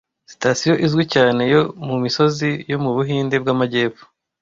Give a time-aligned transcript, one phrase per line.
[0.31, 4.03] sitasiyo izwi cyane yo mu misozi yo mu Buhinde bw'Amajyepfo,